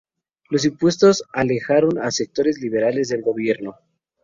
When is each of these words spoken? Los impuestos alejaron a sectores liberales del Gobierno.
Los 0.49 0.65
impuestos 0.65 1.23
alejaron 1.31 1.99
a 1.99 2.09
sectores 2.09 2.59
liberales 2.59 3.09
del 3.09 3.21
Gobierno. 3.21 3.75